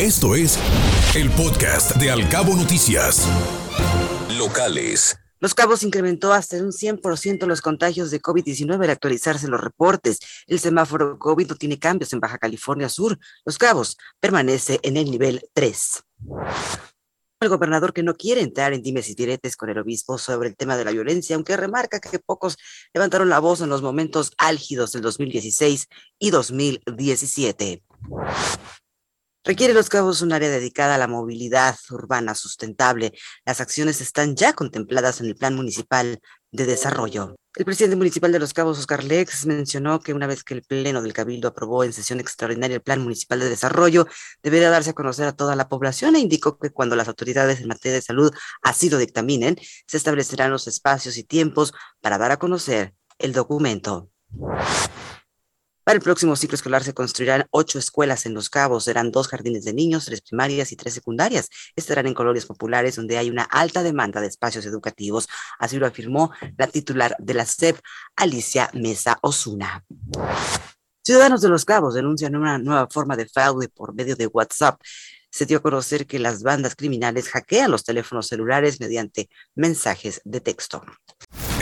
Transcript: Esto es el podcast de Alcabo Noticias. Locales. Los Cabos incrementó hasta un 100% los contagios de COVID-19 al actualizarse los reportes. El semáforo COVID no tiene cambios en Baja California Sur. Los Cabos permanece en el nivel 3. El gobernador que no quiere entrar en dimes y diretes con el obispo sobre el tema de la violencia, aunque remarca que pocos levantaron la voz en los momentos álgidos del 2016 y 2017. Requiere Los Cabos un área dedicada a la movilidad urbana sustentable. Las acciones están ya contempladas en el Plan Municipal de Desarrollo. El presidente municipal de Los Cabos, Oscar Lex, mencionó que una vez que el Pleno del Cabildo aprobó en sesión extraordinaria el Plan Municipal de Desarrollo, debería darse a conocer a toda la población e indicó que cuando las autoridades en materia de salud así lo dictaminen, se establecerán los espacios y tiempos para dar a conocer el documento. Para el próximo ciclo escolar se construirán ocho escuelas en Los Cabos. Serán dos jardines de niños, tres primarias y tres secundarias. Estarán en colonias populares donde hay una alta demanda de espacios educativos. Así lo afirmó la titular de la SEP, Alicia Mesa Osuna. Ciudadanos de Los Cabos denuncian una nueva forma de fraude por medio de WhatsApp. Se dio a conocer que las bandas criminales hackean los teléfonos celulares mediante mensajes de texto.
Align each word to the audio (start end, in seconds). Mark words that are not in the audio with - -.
Esto 0.00 0.36
es 0.36 0.56
el 1.16 1.28
podcast 1.30 1.96
de 1.96 2.08
Alcabo 2.12 2.54
Noticias. 2.54 3.26
Locales. 4.38 5.18
Los 5.40 5.54
Cabos 5.56 5.82
incrementó 5.82 6.32
hasta 6.32 6.56
un 6.58 6.70
100% 6.70 7.44
los 7.46 7.60
contagios 7.60 8.12
de 8.12 8.22
COVID-19 8.22 8.84
al 8.84 8.90
actualizarse 8.90 9.48
los 9.48 9.60
reportes. 9.60 10.20
El 10.46 10.60
semáforo 10.60 11.18
COVID 11.18 11.48
no 11.48 11.56
tiene 11.56 11.80
cambios 11.80 12.12
en 12.12 12.20
Baja 12.20 12.38
California 12.38 12.88
Sur. 12.88 13.18
Los 13.44 13.58
Cabos 13.58 13.96
permanece 14.20 14.78
en 14.84 14.96
el 14.96 15.10
nivel 15.10 15.42
3. 15.52 16.04
El 17.40 17.48
gobernador 17.48 17.92
que 17.92 18.04
no 18.04 18.14
quiere 18.14 18.40
entrar 18.42 18.72
en 18.74 18.82
dimes 18.82 19.10
y 19.10 19.16
diretes 19.16 19.56
con 19.56 19.68
el 19.68 19.78
obispo 19.78 20.16
sobre 20.16 20.48
el 20.48 20.56
tema 20.56 20.76
de 20.76 20.84
la 20.84 20.92
violencia, 20.92 21.34
aunque 21.34 21.56
remarca 21.56 21.98
que 21.98 22.20
pocos 22.20 22.56
levantaron 22.94 23.28
la 23.28 23.40
voz 23.40 23.62
en 23.62 23.68
los 23.68 23.82
momentos 23.82 24.30
álgidos 24.38 24.92
del 24.92 25.02
2016 25.02 25.88
y 26.20 26.30
2017. 26.30 27.82
Requiere 29.48 29.72
Los 29.72 29.88
Cabos 29.88 30.20
un 30.20 30.34
área 30.34 30.50
dedicada 30.50 30.96
a 30.96 30.98
la 30.98 31.08
movilidad 31.08 31.74
urbana 31.88 32.34
sustentable. 32.34 33.14
Las 33.46 33.62
acciones 33.62 34.02
están 34.02 34.36
ya 34.36 34.52
contempladas 34.52 35.22
en 35.22 35.26
el 35.26 35.36
Plan 35.36 35.56
Municipal 35.56 36.20
de 36.52 36.66
Desarrollo. 36.66 37.34
El 37.54 37.64
presidente 37.64 37.96
municipal 37.96 38.30
de 38.30 38.40
Los 38.40 38.52
Cabos, 38.52 38.78
Oscar 38.78 39.02
Lex, 39.02 39.46
mencionó 39.46 40.00
que 40.00 40.12
una 40.12 40.26
vez 40.26 40.44
que 40.44 40.52
el 40.52 40.64
Pleno 40.64 41.00
del 41.00 41.14
Cabildo 41.14 41.48
aprobó 41.48 41.82
en 41.82 41.94
sesión 41.94 42.20
extraordinaria 42.20 42.74
el 42.74 42.82
Plan 42.82 43.00
Municipal 43.00 43.40
de 43.40 43.48
Desarrollo, 43.48 44.06
debería 44.42 44.68
darse 44.68 44.90
a 44.90 44.92
conocer 44.92 45.26
a 45.26 45.32
toda 45.32 45.56
la 45.56 45.70
población 45.70 46.14
e 46.16 46.18
indicó 46.18 46.58
que 46.58 46.68
cuando 46.68 46.94
las 46.94 47.08
autoridades 47.08 47.60
en 47.60 47.68
materia 47.68 47.94
de 47.94 48.02
salud 48.02 48.30
así 48.60 48.90
lo 48.90 48.98
dictaminen, 48.98 49.56
se 49.86 49.96
establecerán 49.96 50.50
los 50.50 50.66
espacios 50.68 51.16
y 51.16 51.24
tiempos 51.24 51.72
para 52.02 52.18
dar 52.18 52.32
a 52.32 52.36
conocer 52.36 52.92
el 53.18 53.32
documento. 53.32 54.10
Para 55.88 55.96
el 55.96 56.02
próximo 56.02 56.36
ciclo 56.36 56.54
escolar 56.54 56.84
se 56.84 56.92
construirán 56.92 57.46
ocho 57.50 57.78
escuelas 57.78 58.26
en 58.26 58.34
Los 58.34 58.50
Cabos. 58.50 58.84
Serán 58.84 59.10
dos 59.10 59.26
jardines 59.26 59.64
de 59.64 59.72
niños, 59.72 60.04
tres 60.04 60.20
primarias 60.20 60.70
y 60.70 60.76
tres 60.76 60.92
secundarias. 60.92 61.48
Estarán 61.76 62.06
en 62.06 62.12
colonias 62.12 62.44
populares 62.44 62.96
donde 62.96 63.16
hay 63.16 63.30
una 63.30 63.44
alta 63.44 63.82
demanda 63.82 64.20
de 64.20 64.26
espacios 64.26 64.66
educativos. 64.66 65.28
Así 65.58 65.78
lo 65.78 65.86
afirmó 65.86 66.30
la 66.58 66.66
titular 66.66 67.16
de 67.18 67.32
la 67.32 67.46
SEP, 67.46 67.78
Alicia 68.16 68.68
Mesa 68.74 69.18
Osuna. 69.22 69.82
Ciudadanos 71.02 71.40
de 71.40 71.48
Los 71.48 71.64
Cabos 71.64 71.94
denuncian 71.94 72.36
una 72.36 72.58
nueva 72.58 72.86
forma 72.90 73.16
de 73.16 73.26
fraude 73.26 73.70
por 73.70 73.94
medio 73.94 74.14
de 74.14 74.26
WhatsApp. 74.26 74.78
Se 75.30 75.46
dio 75.46 75.56
a 75.56 75.62
conocer 75.62 76.06
que 76.06 76.18
las 76.18 76.42
bandas 76.42 76.76
criminales 76.76 77.30
hackean 77.30 77.70
los 77.70 77.84
teléfonos 77.84 78.26
celulares 78.26 78.78
mediante 78.78 79.30
mensajes 79.54 80.20
de 80.26 80.42
texto. 80.42 80.82